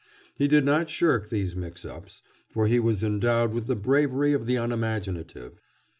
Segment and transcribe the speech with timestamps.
[0.33, 4.47] He did not shirk these mix ups, for he was endowed with the bravery of
[4.47, 5.61] the unimaginative.